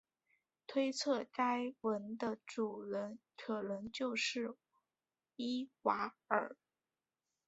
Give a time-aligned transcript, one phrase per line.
[0.65, 4.55] 推测该坟的主人可能就是
[5.35, 6.57] 伊瓦尔。